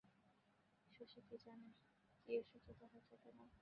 শশী 0.91 1.19
কি 1.27 1.35
জানে 1.45 1.67
না, 1.67 1.81
কী 2.23 2.31
অসহ্য 2.37 2.67
তাহার 2.79 3.01
যাতনা? 3.09 3.45